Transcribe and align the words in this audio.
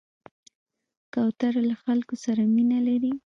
کوتره 1.13 1.61
له 1.69 1.75
خلکو 1.83 2.15
سره 2.23 2.41
مینه 2.55 2.79
لري. 2.87 3.11